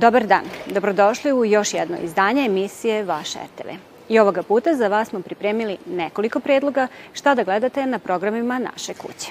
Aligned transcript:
Dobar 0.00 0.26
dan, 0.26 0.44
dobrodošli 0.74 1.32
u 1.32 1.44
još 1.44 1.74
jedno 1.74 1.96
izdanje 2.04 2.44
emisije 2.44 3.04
Vaš 3.04 3.34
RTV. 3.34 3.68
I 4.08 4.18
ovoga 4.18 4.42
puta 4.42 4.74
za 4.74 4.88
vas 4.88 5.08
smo 5.08 5.20
pripremili 5.20 5.76
nekoliko 5.86 6.40
predloga 6.40 6.86
šta 7.12 7.34
da 7.34 7.44
gledate 7.44 7.86
na 7.86 7.98
programima 7.98 8.58
naše 8.58 8.94
kuće. 8.94 9.30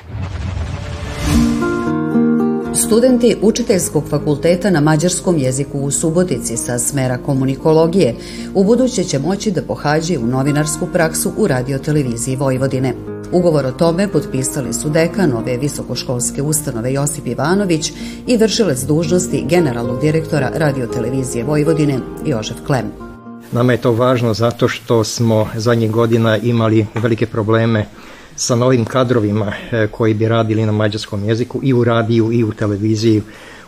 Studenti 2.76 3.36
Učiteljskog 3.42 4.04
fakulteta 4.10 4.70
na 4.70 4.82
mađarskom 4.82 5.38
jeziku 5.38 5.80
u 5.80 5.92
Subotici 5.92 6.58
sa 6.58 6.80
smera 6.80 7.18
komunikologije 7.18 8.16
u 8.56 8.64
buduće 8.64 9.04
će 9.04 9.20
moći 9.20 9.52
da 9.52 9.62
pohađaju 9.62 10.22
novinarsku 10.22 10.88
praksu 10.94 11.32
u 11.38 11.48
radioteleviziji 11.48 12.36
Vojvodine. 12.36 13.17
Ugovor 13.32 13.66
o 13.66 13.72
tome 13.72 14.08
potpisali 14.08 14.74
su 14.74 14.90
dekan 14.90 15.34
ove 15.34 15.58
visokoškolske 15.58 16.42
ustanove 16.42 16.94
Josip 16.94 17.28
Ivanović 17.28 17.92
i 18.28 18.38
vršilac 18.38 18.80
dužnosti 18.82 19.46
generalnog 19.50 20.02
direktora 20.02 20.52
radiotelevizije 20.56 21.44
Vojvodine 21.44 22.00
Jožef 22.26 22.58
Klem. 22.68 22.92
Nama 23.52 23.72
je 23.72 23.82
to 23.82 23.92
važno 23.92 24.34
zato 24.34 24.68
što 24.68 25.04
smo 25.04 25.48
zadnjih 25.56 25.92
godina 25.92 26.38
imali 26.38 26.86
velike 26.96 27.26
probleme 27.26 27.86
sa 28.36 28.56
novim 28.56 28.86
kadrovima 28.86 29.54
e, 29.72 29.88
koji 29.88 30.14
bi 30.14 30.28
radili 30.28 30.66
na 30.66 30.72
mađarskom 30.72 31.24
jeziku 31.26 31.60
i 31.64 31.74
u 31.74 31.84
radiju 31.84 32.32
i 32.32 32.44
u 32.44 32.52
televiziji, 32.52 33.22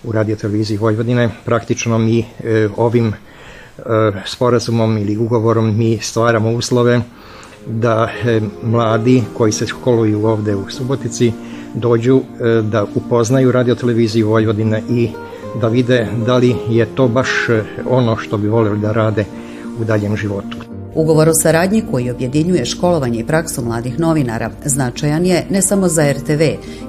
u 0.03 0.11
radioteleviziji 0.11 0.77
Vojvodine. 0.77 1.29
Praktično 1.45 1.97
mi 1.97 2.19
e, 2.19 2.69
ovim 2.77 3.07
e, 3.13 3.13
sporazumom 4.25 4.97
ili 4.97 5.17
ugovorom 5.17 5.77
mi 5.77 5.99
stvaramo 6.01 6.51
uslove 6.51 7.01
da 7.69 8.09
mladi 8.63 9.23
koji 9.37 9.51
se 9.51 9.67
školuju 9.67 10.25
ovde 10.25 10.55
u 10.55 10.69
Subotici 10.69 11.31
dođu 11.73 12.21
da 12.63 12.85
upoznaju 12.95 13.51
radioteleviziju 13.51 14.29
Vojvodine 14.29 14.83
i 14.89 15.09
da 15.61 15.67
vide 15.67 16.07
da 16.25 16.37
li 16.37 16.55
je 16.69 16.85
to 16.85 17.07
baš 17.07 17.29
ono 17.89 18.17
što 18.17 18.37
bi 18.37 18.47
voleli 18.47 18.79
da 18.79 18.91
rade 18.91 19.25
u 19.81 19.83
daljem 19.83 20.17
životu. 20.17 20.57
Ugovor 20.95 21.29
o 21.29 21.33
saradnji 21.33 21.83
koji 21.91 22.11
objedinjuje 22.11 22.65
školovanje 22.65 23.19
i 23.19 23.25
praksu 23.25 23.61
mladih 23.65 23.99
novinara 23.99 24.51
značajan 24.65 25.25
je 25.25 25.45
ne 25.49 25.61
samo 25.61 25.87
za 25.87 26.11
RTV 26.11 26.41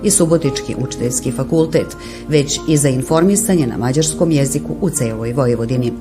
i 0.04 0.10
Subotički 0.10 0.74
učiteljski 0.78 1.32
fakultet, 1.32 1.86
već 2.28 2.60
i 2.68 2.76
za 2.76 2.88
informisanje 2.88 3.66
na 3.66 3.76
mađarskom 3.76 4.30
jeziku 4.30 4.76
u 4.80 4.90
celoj 4.90 5.32
Vojvodini. 5.32 5.92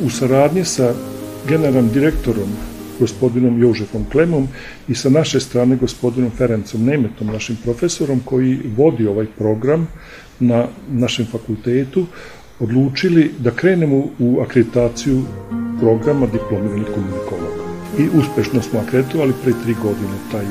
U 0.00 0.10
saradnji 0.10 0.64
sa 0.64 0.92
generalnim 1.48 1.90
direktorom 1.92 2.48
gospodinom 3.00 3.62
Jožefom 3.62 4.04
Klemom 4.12 4.48
i 4.88 4.94
sa 4.94 5.10
naše 5.10 5.40
strane 5.40 5.76
gospodinom 5.76 6.30
Ferencom 6.30 6.84
Nemetom, 6.84 7.26
našim 7.26 7.56
profesorom 7.64 8.20
koji 8.24 8.58
vodi 8.76 9.06
ovaj 9.06 9.26
program 9.38 9.88
na 10.40 10.66
našem 10.90 11.26
fakultetu, 11.26 12.06
odlučili 12.60 13.30
da 13.38 13.50
krenemo 13.50 14.04
u 14.18 14.40
akreditaciju 14.40 15.22
programa 15.80 16.26
diplomiranih 16.26 16.86
komunikologa. 16.94 17.68
I 17.98 18.08
uspešno 18.18 18.62
smo 18.62 18.80
akreditovali 18.80 19.32
pre 19.42 19.52
tri 19.64 19.74
godine 19.82 20.18
taj 20.32 20.44
e, 20.44 20.48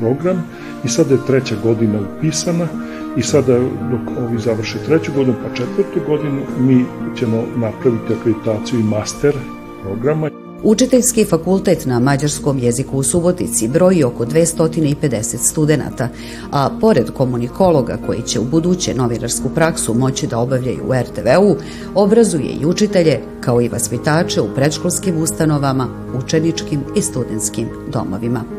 program 0.00 0.44
i 0.84 0.88
sada 0.88 1.14
je 1.14 1.26
treća 1.26 1.56
godina 1.62 2.00
upisana 2.00 2.68
i 3.16 3.22
sada 3.22 3.58
dok 3.90 4.16
ovi 4.18 4.38
završe 4.38 4.78
treću 4.86 5.12
godinu 5.12 5.36
pa 5.42 5.54
četvrtu 5.54 6.00
godinu 6.06 6.42
mi 6.60 6.84
ćemo 7.18 7.44
napraviti 7.56 8.14
akreditaciju 8.14 8.80
i 8.80 8.82
master 8.82 9.34
programa. 9.82 10.37
Učiteljski 10.62 11.24
fakultet 11.24 11.86
na 11.86 11.98
mađarskom 12.00 12.58
jeziku 12.58 12.96
u 12.96 13.02
Subotici 13.02 13.68
broji 13.68 14.04
oko 14.04 14.26
250 14.26 15.36
studenta, 15.36 16.08
a 16.50 16.70
pored 16.80 17.10
komunikologa 17.10 17.98
koji 18.06 18.22
će 18.22 18.40
u 18.40 18.44
buduće 18.44 18.94
novinarsku 18.94 19.48
praksu 19.54 19.94
moći 19.94 20.26
da 20.26 20.38
obavljaju 20.38 20.84
u 20.88 20.92
RTV-u, 20.92 21.56
obrazuje 21.94 22.50
i 22.60 22.66
učitelje 22.66 23.20
kao 23.40 23.60
i 23.60 23.68
vaspitače 23.68 24.40
u 24.40 24.54
predškolskim 24.54 25.22
ustanovama, 25.22 25.88
učeničkim 26.24 26.80
i 26.96 27.02
studentskim 27.02 27.68
domovima. 27.92 28.57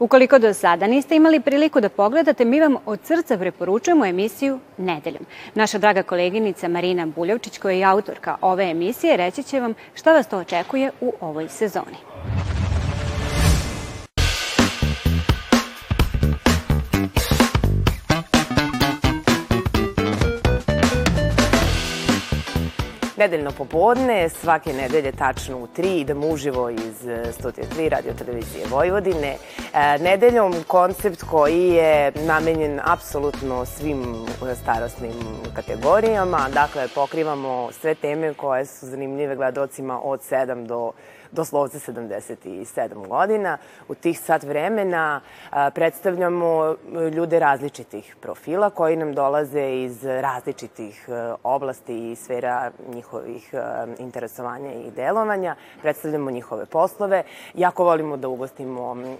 Ukoliko 0.00 0.38
do 0.38 0.54
sada 0.54 0.86
niste 0.86 1.16
imali 1.16 1.40
priliku 1.40 1.80
da 1.80 1.88
pogledate, 1.88 2.44
mi 2.44 2.60
vam 2.60 2.76
od 2.86 3.00
srca 3.04 3.38
preporučujemo 3.38 4.06
emisiju 4.06 4.58
Nedeljom. 4.76 5.26
Naša 5.54 5.78
draga 5.78 6.02
koleginica 6.02 6.68
Marina 6.68 7.06
Buljevčić, 7.06 7.58
koja 7.58 7.74
je 7.76 7.84
autorka 7.84 8.36
ove 8.40 8.70
emisije, 8.70 9.16
reći 9.16 9.42
će 9.42 9.60
vam 9.60 9.74
šta 9.94 10.12
vas 10.12 10.28
to 10.28 10.38
očekuje 10.38 10.90
u 11.00 11.12
ovoj 11.20 11.48
sezoni. 11.48 11.96
Nedeljno 23.20 23.50
popodne, 23.52 24.28
svake 24.28 24.72
nedelje 24.72 25.12
tačno 25.12 25.58
u 25.58 25.66
3 25.66 26.00
idemo 26.00 26.26
uživo 26.26 26.70
iz 26.70 27.08
e, 27.08 27.32
studija 27.32 27.66
3 27.78 27.88
radio 27.88 28.12
televizije 28.12 28.66
Vojvodine. 28.70 29.36
E, 29.74 29.98
nedeljom 29.98 30.54
koncept 30.66 31.22
koji 31.22 31.68
je 31.68 32.12
namenjen 32.26 32.80
apsolutno 32.84 33.64
svim 33.64 34.26
starostnim 34.62 35.12
kategorijama, 35.56 36.48
dakle 36.54 36.88
pokrivamo 36.94 37.68
sve 37.72 37.94
teme 37.94 38.34
koje 38.34 38.66
su 38.66 38.86
zanimljive 38.86 39.36
gledocima 39.36 40.00
od 40.02 40.20
7 40.20 40.66
do 40.66 40.92
doslovce 41.32 41.78
77 41.92 43.08
godina. 43.08 43.58
U 43.88 43.94
tih 43.94 44.20
sat 44.20 44.42
vremena 44.42 45.20
predstavljamo 45.74 46.76
ljude 47.14 47.38
različitih 47.38 48.16
profila 48.20 48.70
koji 48.70 48.96
nam 48.96 49.14
dolaze 49.14 49.82
iz 49.82 50.04
različitih 50.04 51.08
e, 51.08 51.34
oblasti 51.42 52.10
i 52.12 52.16
sfera 52.16 52.70
njihovih 52.94 53.54
e, 53.54 53.58
interesovanja 53.98 54.72
i 54.72 54.90
delovanja. 54.90 55.54
Predstavljamo 55.82 56.30
njihove 56.30 56.66
poslove. 56.66 57.22
Jako 57.54 57.84
volimo 57.84 58.16
da 58.16 58.28
ugostimo 58.28 58.96
e, 58.96 59.14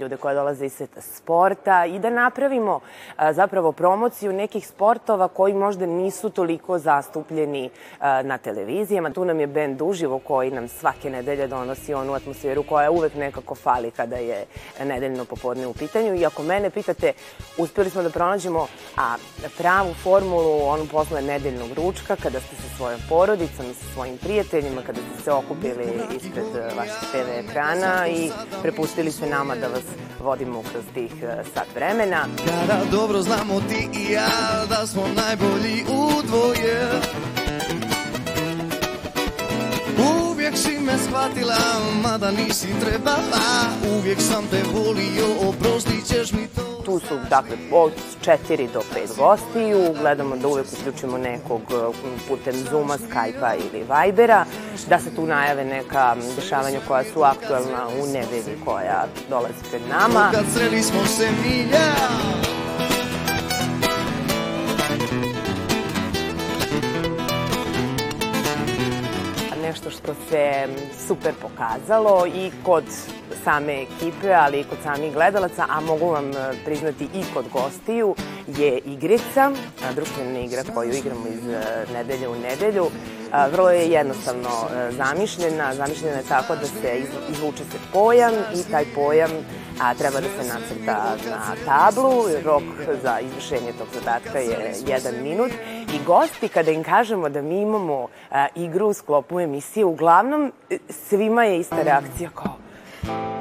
ljude 0.00 0.16
koje 0.16 0.34
dolaze 0.34 0.66
iz 0.66 0.72
sveta 0.72 1.00
sporta 1.00 1.84
i 1.86 1.98
da 1.98 2.10
napravimo 2.10 2.80
zapravo 3.30 3.72
promociju 3.72 4.32
nekih 4.32 4.66
sportova 4.66 5.28
koji 5.28 5.54
možda 5.54 5.86
nisu 5.86 6.30
toliko 6.30 6.78
zastupljeni 6.78 7.70
na 8.00 8.38
televizijama. 8.38 9.10
Tu 9.10 9.24
nam 9.24 9.40
je 9.40 9.46
bend 9.46 9.82
Uživo 9.82 10.18
koji 10.18 10.50
nam 10.50 10.68
svake 10.68 11.10
nedelje 11.10 11.48
donosi 11.50 11.94
onu 11.94 12.14
atmosferu 12.14 12.62
koja 12.62 12.90
uvek 12.90 13.14
nekako 13.14 13.54
fali 13.54 13.90
kada 13.90 14.16
je 14.16 14.46
nedeljno 14.84 15.24
popodne 15.24 15.66
u 15.66 15.74
pitanju. 15.74 16.14
I 16.14 16.26
ako 16.26 16.42
mene 16.42 16.70
pitate, 16.70 17.12
uspeli 17.58 17.90
smo 17.90 18.02
da 18.02 18.10
pronađemo 18.10 18.66
a, 18.96 19.16
pravu 19.58 19.94
formulu 19.94 20.62
onu 20.64 20.86
posle 20.86 21.22
nedeljnog 21.22 21.72
ručka, 21.72 22.16
kada 22.16 22.40
ste 22.40 22.56
sa 22.56 22.76
svojom 22.76 23.00
porodicom 23.08 23.70
i 23.70 23.74
sa 23.74 23.84
svojim 23.94 24.18
prijateljima, 24.18 24.82
kada 24.86 25.00
ste 25.00 25.24
se 25.24 25.32
okupili 25.32 25.86
ispred 26.16 26.56
e, 26.56 26.74
vaših 26.76 27.08
TV 27.12 27.28
ekrana 27.44 28.08
i 28.08 28.30
prepustili 28.62 29.12
se 29.12 29.26
nama 29.26 29.54
da 29.56 29.68
vas 29.68 29.84
vodimo 30.20 30.62
kroz 30.72 30.84
tih 30.94 31.12
e, 31.22 31.44
sat 31.54 31.66
vremena. 31.74 32.26
Kada 32.46 32.80
dobro 32.90 33.22
znamo 33.22 33.60
ti 33.60 33.88
i 34.00 34.12
ja 34.12 34.66
da 34.68 34.86
smo 34.86 35.02
najbolji 35.16 35.84
u 35.88 36.22
dvoje 36.22 36.90
si 40.60 40.78
me 40.78 40.98
shvatila, 40.98 41.56
mada 42.02 42.30
nisi 42.30 42.68
trebala 42.80 43.70
Uvijek 43.98 44.20
sam 44.20 44.44
te 44.50 44.62
volio, 44.74 45.48
oprostit 45.48 46.06
ćeš 46.06 46.32
mi 46.32 46.46
to 46.56 46.82
Tu 46.84 46.98
su, 46.98 47.18
dakle, 47.30 47.56
od 47.72 47.92
4 48.24 48.68
do 48.72 48.80
5 48.94 49.16
gostiju. 49.16 49.94
Gledamo 50.00 50.36
da 50.36 50.48
uvek 50.48 50.66
uključimo 50.80 51.18
nekog 51.18 51.60
putem 52.28 52.54
Zuma, 52.70 52.96
Skype-a 52.98 53.54
ili 53.54 53.84
Vibera. 53.90 54.44
Da 54.88 54.98
se 54.98 55.14
tu 55.16 55.26
najave 55.26 55.64
neka 55.64 56.16
dešavanja 56.36 56.78
koja 56.88 57.04
su 57.04 57.22
aktualna 57.22 57.88
u 58.02 58.06
nedelji 58.06 58.56
koja 58.64 59.06
dolazi 59.30 59.62
pred 59.70 59.82
nama. 59.88 60.30
Kad 60.32 60.44
sreli 60.54 60.82
smo 60.82 61.06
se 61.06 61.28
milja 61.42 61.94
što 70.02 70.14
se 70.30 70.68
super 71.06 71.34
pokazalo 71.42 72.26
i 72.26 72.50
kod 72.64 72.84
same 73.44 73.82
ekipe, 73.82 74.32
ali 74.34 74.60
i 74.60 74.64
kod 74.64 74.78
samih 74.82 75.12
gledalaca, 75.12 75.66
a 75.68 75.80
mogu 75.80 76.06
vam 76.06 76.30
e, 76.30 76.34
priznati 76.64 77.04
i 77.04 77.22
kod 77.34 77.44
gostiju, 77.52 78.14
je 78.46 78.78
igrica, 78.78 79.52
društvena 79.94 80.38
igra 80.38 80.62
koju 80.74 80.92
igramo 80.92 81.26
iz 81.26 81.48
e, 81.48 81.86
nedelje 81.92 82.28
u 82.28 82.34
nedelju. 82.34 82.86
Vrlo 83.52 83.70
je 83.70 83.90
jednostavno 83.90 84.48
e, 84.48 84.92
zamišljena, 84.92 85.74
zamišljena 85.74 86.16
je 86.16 86.24
tako 86.28 86.56
da 86.56 86.66
se 86.66 87.02
izvuče 87.30 87.64
se 87.64 87.78
pojam 87.92 88.32
i 88.54 88.70
taj 88.70 88.84
pojam 88.94 89.30
a 89.80 89.94
treba 89.94 90.20
da 90.20 90.26
se 90.26 90.48
nacrta 90.48 91.16
na 91.30 91.54
tablu. 91.64 92.24
Rok 92.44 92.62
za 93.02 93.20
izvršenje 93.20 93.72
tog 93.78 93.86
zadatka 93.94 94.38
je 94.38 94.74
jedan 94.86 95.14
minut. 95.22 95.50
I 95.94 96.04
gosti, 96.06 96.48
kada 96.48 96.70
im 96.70 96.84
kažemo 96.84 97.28
da 97.28 97.42
mi 97.42 97.60
imamo 97.60 98.08
a, 98.30 98.46
igru 98.54 98.88
u 98.88 98.92
sklopu 98.92 99.40
emisije, 99.40 99.84
uglavnom 99.84 100.52
e, 100.70 100.78
svima 100.88 101.44
je 101.44 101.60
ista 101.60 101.82
reakcija 101.82 102.30
kao 102.34 102.56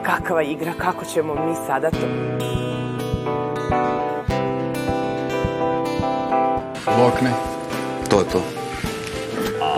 kakva 0.04 0.42
igra, 0.42 0.74
kako 0.78 1.06
ćemo 1.06 1.36
mi 1.36 1.56
sada 1.68 1.92
to... 1.92 1.98
Lokne. 7.04 7.32
To 8.10 8.20
je 8.20 8.26
to. 8.32 8.59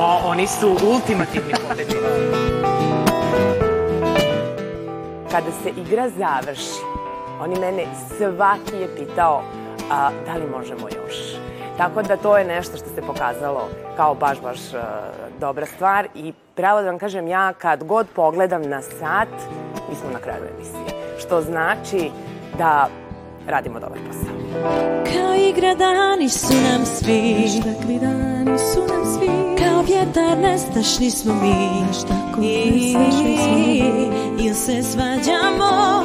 Pa 0.02 0.22
oni 0.26 0.48
su 0.48 0.70
ultimativni 0.70 1.54
pobednici. 1.70 1.98
Kada 5.32 5.52
se 5.64 5.70
igra 5.70 6.10
završi, 6.10 6.82
oni 7.42 7.60
mene 7.60 7.86
svaki 8.18 8.76
je 8.76 8.96
pitao 8.96 9.44
a, 9.92 10.10
da 10.26 10.34
li 10.34 10.52
možemo 10.58 10.88
još. 10.88 11.16
Tako 11.78 12.02
da 12.02 12.18
to 12.18 12.38
je 12.38 12.46
nešto 12.46 12.78
što 12.78 12.86
se 12.96 13.02
pokazalo 13.02 13.70
kao 13.98 14.16
baš, 14.16 14.42
baš 14.42 14.58
uh, 14.58 14.80
dobra 15.40 15.66
stvar 15.66 16.08
i 16.16 16.34
pravo 16.56 16.82
da 16.82 16.88
vam 16.88 17.00
kažem 17.00 17.28
ja 17.28 17.54
kad 17.54 17.84
god 17.84 18.08
pogledam 18.16 18.62
na 18.62 18.82
sat, 18.82 19.30
mi 19.90 19.96
smo 19.96 20.10
na 20.14 20.20
kraju 20.20 20.44
emisije. 20.56 21.18
Što 21.20 21.42
znači 21.42 22.12
da 22.58 22.88
radimo 23.48 23.80
dobar 23.80 24.00
posao. 24.08 24.36
Kao 25.14 25.36
igra 25.36 25.76
dani 25.76 26.30
su 26.30 26.54
nam 26.54 26.86
svi 26.86 27.62
Takvi 27.64 28.00
dani 28.00 28.60
su 28.60 28.80
nam 28.80 29.06
svi 29.06 29.41
Kao 29.64 29.82
vjetar 29.82 30.38
nestašni 30.38 31.12
smo 31.12 31.34
mi. 31.34 31.68
Tako 32.08 32.42
nestašni 32.42 33.38
smo 33.38 33.58
mi 33.58 33.84
Il 34.46 34.54
se 34.54 34.84
svađamo 34.84 36.04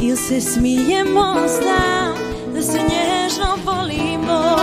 Il 0.00 0.16
se 0.16 0.40
smijemo 0.40 1.34
Znam 1.48 2.14
da 2.54 2.62
se 2.62 2.78
nježno 2.78 3.56
volimo. 3.64 4.56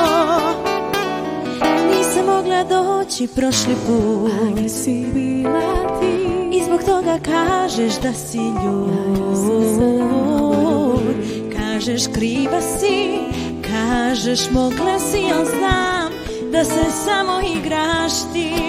Nisam 1.89 2.25
mogla 2.25 2.63
doći 2.63 3.27
prošli 3.27 3.75
put. 3.87 4.31
A 4.41 4.61
nisi 4.61 5.05
bila 5.13 5.99
ti. 5.99 6.57
I 6.57 6.63
zbog 6.63 6.83
toga 6.83 7.19
kažeš 7.19 7.93
da 8.03 8.13
si 8.13 8.37
ljud. 8.37 9.37
Kažeš 11.57 12.01
kriva 12.13 12.61
si. 12.61 13.19
Kažeš 13.61 14.51
mogla 14.51 14.99
si, 14.99 15.23
al 15.37 15.45
znam 15.45 16.11
Da 16.51 16.63
se 16.63 16.83
samo 17.05 17.39
igraš 17.57 17.96
ti 18.33 18.67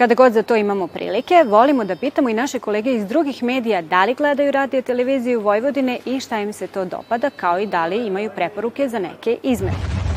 Kada 0.00 0.14
god 0.14 0.32
za 0.32 0.42
to 0.42 0.56
imamo 0.56 0.86
prilike, 0.86 1.44
volimo 1.46 1.84
da 1.84 1.96
pitamo 1.96 2.28
i 2.28 2.34
naše 2.34 2.58
kolege 2.58 2.92
iz 2.92 3.06
drugih 3.06 3.42
medija 3.42 3.82
da 3.82 4.04
li 4.04 4.14
gledaju 4.14 4.50
radio 4.52 4.82
televiziju 4.82 5.40
Vojvodine 5.40 5.98
i 6.04 6.20
šta 6.20 6.38
im 6.38 6.52
se 6.52 6.66
to 6.66 6.84
dopada, 6.84 7.30
kao 7.30 7.58
i 7.58 7.66
da 7.66 7.86
li 7.86 8.06
imaju 8.06 8.30
preporuke 8.36 8.88
za 8.88 8.98
neke 8.98 9.36
izmene. 9.42 10.09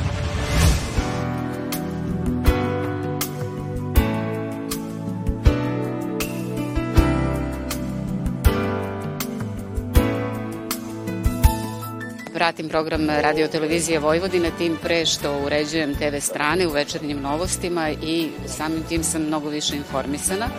Pratim 12.43 12.69
program 12.69 13.09
radio 13.09 13.47
televizije 13.47 13.99
Vojvodine, 13.99 14.51
tim 14.57 14.77
pre 14.81 15.05
što 15.05 15.39
uređujem 15.45 15.95
TV 15.95 16.19
strane 16.19 16.67
u 16.67 16.71
večernjim 16.71 17.21
novostima 17.21 17.89
i 17.89 18.29
samim 18.47 18.83
tim 18.89 19.03
sam 19.03 19.21
mnogo 19.21 19.49
više 19.49 19.75
informisana 19.75 20.49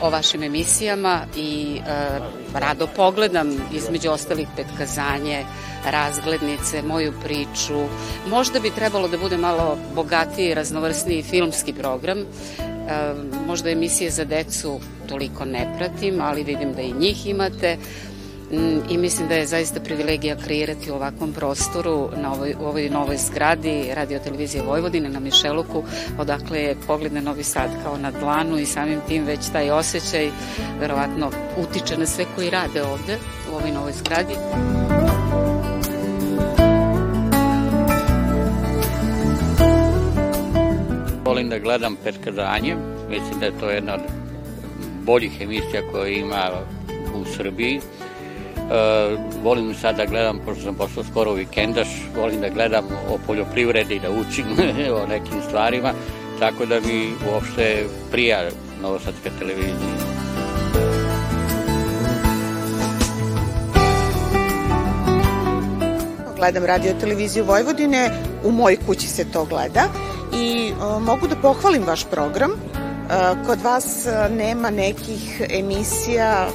o 0.00 0.10
vašim 0.10 0.42
emisijama 0.42 1.20
i 1.36 1.80
rado 2.54 2.88
pogledam 2.96 3.56
između 3.74 4.10
ostalih 4.10 4.48
petkazanje, 4.56 5.44
razglednice, 5.84 6.82
moju 6.82 7.12
priču. 7.24 7.86
Možda 8.30 8.60
bi 8.60 8.70
trebalo 8.70 9.08
da 9.08 9.18
bude 9.18 9.36
malo 9.36 9.78
bogatiji, 9.94 10.54
raznovrsniji 10.54 11.22
filmski 11.22 11.72
program. 11.72 12.18
Možda 13.46 13.70
emisije 13.70 14.10
za 14.10 14.24
decu 14.24 14.80
toliko 15.08 15.44
ne 15.44 15.74
pratim, 15.78 16.20
ali 16.20 16.44
vidim 16.44 16.72
da 16.72 16.82
i 16.82 16.92
njih 16.92 17.26
imate. 17.26 17.76
Mm, 18.52 18.90
i 18.90 18.98
mislim 18.98 19.28
da 19.28 19.34
je 19.34 19.46
zaista 19.46 19.80
privilegija 19.80 20.36
kreirati 20.36 20.90
u 20.90 20.94
ovakvom 20.94 21.32
prostoru 21.32 22.08
na 22.16 22.32
ovoj, 22.32 22.54
u 22.60 22.64
ovoj 22.64 22.90
novoj 22.90 23.16
zgradi 23.16 23.90
radio 23.94 24.18
televizije 24.18 24.62
Vojvodine 24.62 25.08
na 25.08 25.20
Mišeluku 25.20 25.82
odakle 26.18 26.58
je 26.58 26.76
pogled 26.86 27.12
na 27.12 27.20
Novi 27.20 27.44
Sad 27.44 27.70
kao 27.82 27.98
na 27.98 28.10
dlanu 28.10 28.58
i 28.58 28.66
samim 28.66 29.00
tim 29.08 29.24
već 29.24 29.40
taj 29.52 29.70
osjećaj 29.70 30.30
verovatno 30.80 31.30
utiče 31.56 31.98
na 31.98 32.06
sve 32.06 32.24
koji 32.34 32.50
rade 32.50 32.82
ovde 32.82 33.18
u 33.52 33.56
ovoj 33.56 33.70
novoj 33.70 33.92
zgradi. 33.92 34.34
Volim 41.24 41.48
da 41.48 41.58
gledam 41.58 41.96
Petkadanje, 42.04 42.76
mislim 43.10 43.40
da 43.40 43.46
je 43.46 43.58
to 43.60 43.70
jedna 43.70 43.94
od 43.94 44.00
boljih 45.04 45.40
emisija 45.40 45.82
koje 45.92 46.18
ima 46.18 46.50
u 47.14 47.24
Srbiji 47.36 47.80
volim 49.42 49.74
sad 49.74 49.96
da 49.96 50.04
gledam, 50.04 50.40
pošto 50.44 50.62
sam 50.62 50.74
postao 50.74 51.04
skoro 51.04 51.32
vikendaš, 51.32 51.88
volim 52.16 52.40
da 52.40 52.48
gledam 52.48 52.84
o 53.08 53.18
poljoprivredi, 53.26 54.00
da 54.00 54.10
učim 54.10 54.46
o 55.02 55.06
nekim 55.06 55.42
stvarima, 55.48 55.92
tako 56.38 56.66
da 56.66 56.80
mi 56.80 57.12
uopšte 57.32 57.84
prija 58.10 58.48
Novosadska 58.82 59.30
televizija. 59.38 60.16
Gledam 66.36 66.64
radio 66.64 66.92
televiziju 67.00 67.44
Vojvodine, 67.44 68.10
u 68.44 68.50
mojoj 68.50 68.76
kući 68.86 69.08
se 69.08 69.24
to 69.32 69.44
gleda 69.44 69.88
i 70.34 70.72
uh, 70.72 71.02
mogu 71.02 71.28
da 71.28 71.36
pohvalim 71.36 71.82
vaš 71.86 72.04
program. 72.04 72.50
Uh, 72.50 73.46
kod 73.46 73.62
vas 73.62 74.06
nema 74.30 74.70
nekih 74.70 75.42
emisija 75.50 76.48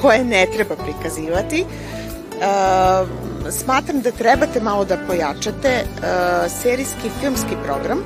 koje 0.00 0.24
ne 0.24 0.46
treba 0.54 0.76
prikazivati. 0.76 1.64
Smatram 3.50 4.00
da 4.00 4.10
trebate 4.10 4.60
malo 4.60 4.84
da 4.84 4.96
pojačate 5.06 5.84
serijski 6.62 7.10
filmski 7.20 7.56
program, 7.64 7.98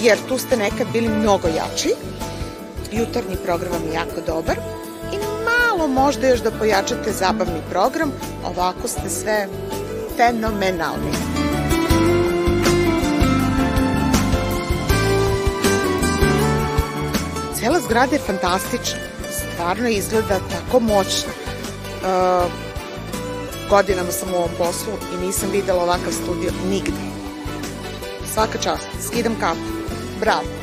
jer 0.00 0.18
tu 0.28 0.38
ste 0.38 0.56
nekad 0.56 0.86
bili 0.92 1.08
mnogo 1.08 1.48
jači. 1.48 1.94
Jutarnji 2.92 3.36
program 3.44 3.72
vam 3.72 3.82
je 3.88 3.94
jako 3.94 4.20
dobar 4.26 4.56
i 5.12 5.16
malo 5.44 5.88
možda 5.88 6.28
još 6.28 6.40
da 6.40 6.50
pojačate 6.50 7.12
zabavni 7.12 7.60
program, 7.70 8.12
ovako 8.44 8.88
ste 8.88 9.08
sve 9.08 9.48
fenomenalni. 10.16 11.12
Cela 17.60 17.80
zgrada 17.80 18.14
je 18.14 18.22
fantastična 18.26 19.07
stvarno 19.38 19.88
izgleda 19.88 20.40
tako 20.50 20.80
moćno. 20.80 21.32
Uh, 22.02 22.50
godinama 23.70 24.10
sam 24.10 24.34
u 24.34 24.36
ovom 24.36 24.50
poslu 24.58 24.92
i 25.14 25.26
nisam 25.26 25.50
videla 25.52 25.82
ovakav 25.82 26.12
studio 26.12 26.50
nigde. 26.70 27.00
Svaka 28.34 28.58
čast, 28.58 28.86
skidam 29.06 29.34
kapu. 29.40 29.60
Bravo. 30.20 30.57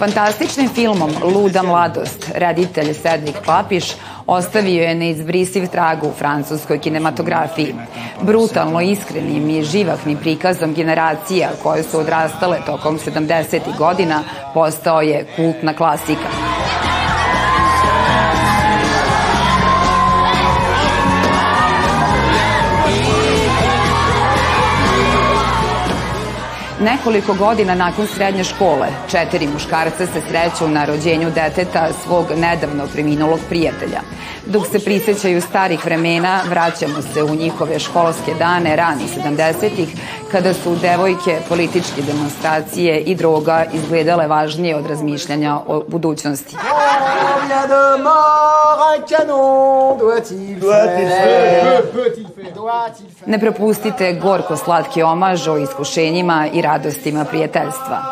Fantastičnim 0.00 0.68
filmom 0.68 1.10
Luda 1.22 1.62
mladost, 1.62 2.30
reditelj 2.34 2.94
Sednik 2.94 3.36
Papiš 3.46 3.84
ostavio 4.26 4.82
je 4.82 4.94
neizbrisiv 4.94 5.66
trag 5.66 6.04
u 6.04 6.12
francuskoj 6.18 6.78
kinematografiji. 6.78 7.74
Brutalno 8.22 8.80
iskrenim 8.80 9.50
i 9.50 9.62
živahnim 9.62 10.18
prikazom 10.18 10.74
generacija 10.74 11.50
koje 11.62 11.82
su 11.82 11.98
odrastale 11.98 12.58
tokom 12.66 12.98
70. 12.98 13.60
godina 13.78 14.22
postao 14.54 15.00
je 15.00 15.26
kultna 15.36 15.74
klasika. 15.74 16.39
Nekoliko 26.80 27.34
godina 27.34 27.74
nakon 27.74 28.06
srednje 28.06 28.44
škole, 28.44 28.88
četiri 29.10 29.46
muškarca 29.46 30.06
se 30.06 30.20
sreću 30.28 30.68
na 30.68 30.84
rođenju 30.84 31.30
deteta 31.30 31.88
svog 32.04 32.26
nedavno 32.36 32.86
preminulog 32.92 33.38
prijatelja. 33.48 34.00
Dok 34.46 34.66
se 34.66 34.78
prisećaju 34.84 35.42
starih 35.42 35.84
vremena, 35.84 36.40
vraćamo 36.48 37.02
se 37.14 37.22
u 37.22 37.34
njihove 37.34 37.78
školske 37.78 38.34
dane 38.38 38.76
rani 38.76 39.04
70-ih, 39.16 39.88
kada 40.32 40.54
su 40.54 40.76
devojke, 40.76 41.38
političke 41.48 42.02
demonstracije 42.02 43.00
i 43.00 43.14
droga 43.14 43.64
izgledale 43.72 44.26
važnije 44.26 44.76
od 44.76 44.86
razmišljanja 44.86 45.58
o 45.66 45.82
budućnosti. 45.88 46.56
Combien 46.56 47.68
de 47.68 48.02
morts 48.02 48.60
un 48.96 49.04
canon 49.06 49.98
doit-il 49.98 50.60
faire 50.60 52.29
Ne 53.26 53.38
propustite 53.38 54.12
gorko 54.12 54.56
slatki 54.56 55.02
omaž 55.02 55.48
o 55.48 55.56
iskušenjima 55.58 56.48
i 56.52 56.62
radostima 56.62 57.24
prijateljstva. 57.24 58.02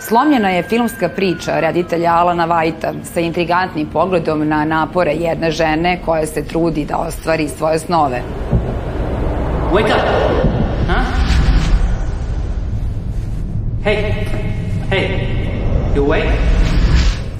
Slomljena 0.00 0.50
je 0.50 0.62
filmska 0.62 1.08
priča 1.08 1.60
reditelja 1.60 2.12
Alana 2.12 2.44
Vajta 2.44 2.92
sa 3.14 3.20
intrigantnim 3.20 3.86
pogledom 3.86 4.48
na 4.48 4.64
napore 4.64 5.12
jedne 5.12 5.50
žene 5.50 6.00
koja 6.04 6.26
se 6.26 6.44
trudi 6.44 6.84
da 6.84 6.96
ostvari 6.96 7.48
svoje 7.48 7.78
snove. 7.78 8.22
Wake 9.72 9.94
up! 9.94 10.00
Huh? 10.86 11.04
Hey! 13.84 14.12
Hey! 14.90 15.08
You 15.96 16.04
awake? 16.04 16.32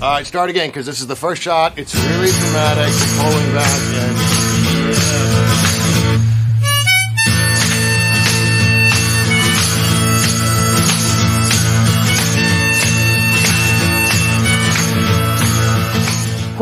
All 0.00 0.10
right, 0.10 0.26
start 0.26 0.50
again 0.50 0.68
because 0.68 0.86
this 0.86 1.00
is 1.00 1.06
the 1.06 1.16
first 1.16 1.42
shot. 1.42 1.72
It's 1.76 1.94
really 1.94 2.30
dramatic. 2.30 2.92
Pulling 3.18 3.52
back 3.52 3.80
and. 4.02 4.37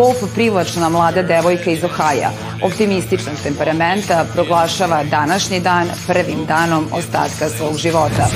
Hope, 0.06 0.26
privlačna 0.34 0.88
mlada 0.88 1.22
devojka 1.22 1.70
iz 1.70 1.84
Ohaja, 1.84 2.30
optimističnog 2.62 3.34
temperamenta, 3.42 4.26
proglašava 4.34 5.04
današnji 5.04 5.60
dan 5.60 5.88
prvim 6.06 6.44
danom 6.46 6.88
ostatka 6.92 7.48
svog 7.48 7.76
života. 7.76 8.26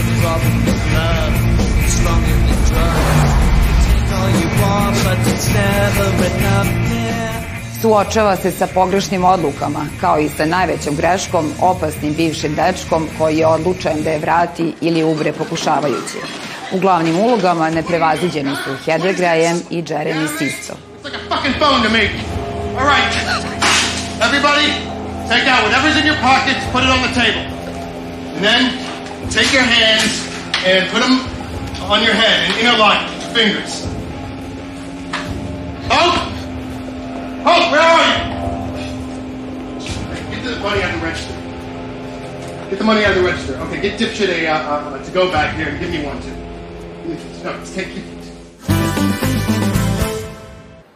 Suočava 7.81 8.37
se 8.37 8.51
sa 8.51 8.67
pogrešnim 8.67 9.25
odlukama, 9.25 9.87
kao 10.01 10.19
i 10.19 10.29
sa 10.29 10.47
najvećom 10.47 10.97
greškom, 10.97 11.53
opasnim 11.61 12.15
bivšim 12.15 12.55
dečkom 12.55 13.09
koji 13.19 13.39
je 13.39 13.47
odlučen 13.47 14.03
da 14.05 14.11
je 14.11 14.19
vrati 14.19 14.75
ili 14.81 15.05
ubre 15.05 15.33
pokušavajući. 15.33 16.19
U 16.73 16.79
glavnim 16.79 17.19
ulogama 17.19 17.71
neprevaziđeni 17.71 18.57
su 18.57 18.85
Heather 18.85 19.17
Graham 19.17 19.61
i 19.71 19.83
Jeremy 19.83 20.39
Sisto. 20.39 20.90
It's 21.01 21.09
like 21.09 21.23
a 21.23 21.25
fucking 21.31 21.55
phone 21.55 21.81
to 21.83 21.89
me. 21.89 22.13
All 22.77 22.85
right. 22.85 23.09
Everybody, 24.21 24.69
take 25.33 25.49
out 25.49 25.65
whatever's 25.65 25.97
in 25.97 26.05
your 26.05 26.17
pockets, 26.17 26.61
put 26.77 26.85
it 26.85 26.91
on 26.93 27.01
the 27.01 27.15
table. 27.17 27.41
And 28.37 28.45
then 28.45 29.31
take 29.31 29.51
your 29.51 29.63
hands 29.63 30.29
and 30.67 30.91
put 30.93 31.01
them 31.01 31.25
on 31.89 32.05
your 32.05 32.13
head 32.13 32.45
and 32.45 32.61
interlock 32.61 33.01
your 33.01 33.33
fingers. 33.33 33.85
Hope! 35.89 36.21
Hope, 37.49 37.73
where 37.73 37.81
are 37.81 38.05
you? 38.05 38.21
Get 40.37 40.45
the 40.45 40.61
money 40.61 40.83
out 40.83 40.93
of 40.93 41.01
the 41.01 41.07
register. 41.07 41.33
Get 42.69 42.79
the 42.79 42.85
money 42.85 43.07
out 43.07 43.17
of 43.17 43.23
the 43.23 43.25
register. 43.25 43.57
Okay, 43.57 43.81
get 43.81 43.99
dipshit 43.99 44.29
a 44.29 44.49
uh, 44.49 44.59
uh, 44.59 45.03
to 45.03 45.11
go 45.13 45.33
back 45.33 45.57
here 45.57 45.69
and 45.69 45.81
give 45.81 45.89
me 45.89 46.05
one 46.05 46.21
too. 46.21 46.37
No, 47.43 47.59
take, 47.73 47.89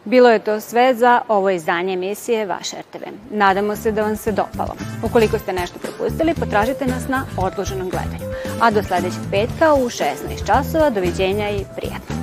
Bilo 0.05 0.29
je 0.29 0.39
to 0.39 0.61
sve 0.61 0.95
za 0.95 1.21
ovo 1.27 1.49
izdanje 1.49 1.93
emisije 1.93 2.45
Vaš 2.45 2.71
RTV. 2.71 3.03
Nadamo 3.31 3.75
se 3.75 3.91
da 3.91 4.01
vam 4.01 4.17
se 4.17 4.31
dopalo. 4.31 4.75
Ukoliko 5.03 5.39
ste 5.39 5.53
nešto 5.53 5.79
propustili, 5.79 6.33
potražite 6.33 6.85
nas 6.85 7.07
na 7.07 7.25
odloženom 7.37 7.89
gledanju. 7.89 8.31
A 8.61 8.71
do 8.71 8.83
sledećeg 8.83 9.21
petka 9.31 9.73
u 9.73 9.89
16 9.89 10.05
časova 10.45 10.89
doviđenja 10.89 11.49
i 11.49 11.65
prijatno. 11.75 12.14